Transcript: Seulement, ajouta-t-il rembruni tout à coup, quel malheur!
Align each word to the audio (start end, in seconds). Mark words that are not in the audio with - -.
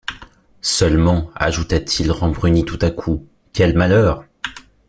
Seulement, 0.63 1.29
ajouta-t-il 1.35 2.11
rembruni 2.11 2.65
tout 2.65 2.79
à 2.81 2.89
coup, 2.89 3.27
quel 3.53 3.77
malheur! 3.77 4.25